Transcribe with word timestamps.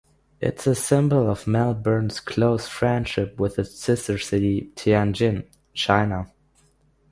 It 0.39 0.57
is 0.61 0.65
a 0.65 0.73
symbol 0.73 1.29
of 1.29 1.45
Melbourne's 1.45 2.19
close 2.21 2.67
friendship 2.67 3.39
with 3.39 3.59
its 3.59 3.79
sister 3.79 4.17
city, 4.17 4.71
Tianjin, 4.75 5.45
China. 5.75 6.25